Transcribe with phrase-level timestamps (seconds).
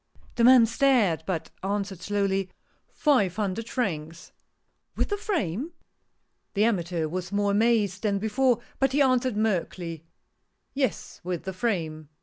[0.33, 2.49] The man stared, but answered, slowly:
[2.87, 3.09] THE PAINTER.
[3.19, 4.35] 119" Five hundred francs." ^"
[4.97, 5.73] With the frame?"
[6.55, 10.07] The amateur was more amazed than before, but he answered, meekly:"
[10.73, 12.09] Yes, with the frame."